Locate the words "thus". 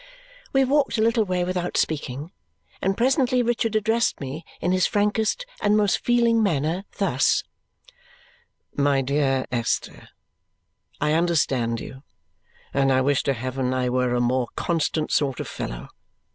6.97-7.43